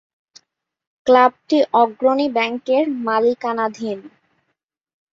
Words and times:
ক্লাবটি 1.07 1.57
অগ্রণী 1.73 2.27
ব্যাংকের 2.35 2.83
মালিকানাধীন। 3.05 3.99